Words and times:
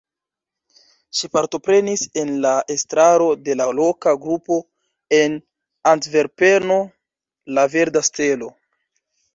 Ŝi 1.17 1.29
partoprenis 1.37 2.05
en 2.21 2.31
la 2.47 2.53
estraro 2.77 3.29
de 3.49 3.57
la 3.61 3.69
loka 3.81 4.17
grupo 4.25 4.59
en 5.21 5.37
Antverpeno 5.95 6.83
La 7.59 7.71
Verda 7.77 8.07
Stelo. 8.11 8.55